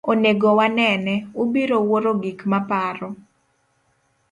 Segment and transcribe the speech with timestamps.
[0.11, 3.09] Onego wanene, ubiro wuoro gik maparo.